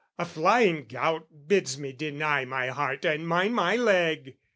A 0.17 0.25
flying 0.25 0.85
gout 0.87 1.27
"Bids 1.47 1.77
me 1.77 1.93
deny 1.93 2.43
my 2.43 2.69
heart 2.69 3.05
and 3.05 3.27
mind 3.27 3.53
my 3.53 3.75
leg!" 3.75 4.35